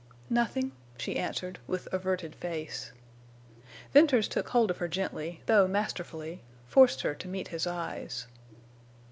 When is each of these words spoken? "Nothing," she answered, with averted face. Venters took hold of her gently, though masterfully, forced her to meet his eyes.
"Nothing," 0.31 0.71
she 0.97 1.15
answered, 1.15 1.59
with 1.67 1.87
averted 1.93 2.33
face. 2.33 2.91
Venters 3.93 4.27
took 4.27 4.49
hold 4.49 4.71
of 4.71 4.77
her 4.79 4.87
gently, 4.87 5.41
though 5.45 5.67
masterfully, 5.67 6.41
forced 6.65 7.01
her 7.03 7.13
to 7.13 7.27
meet 7.27 7.49
his 7.49 7.67
eyes. 7.67 8.25